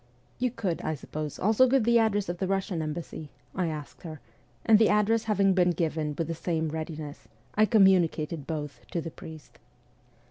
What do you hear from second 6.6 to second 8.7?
readiness, I com municated